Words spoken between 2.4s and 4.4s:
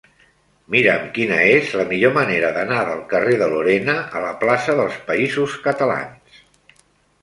d'anar del carrer de Lorena a la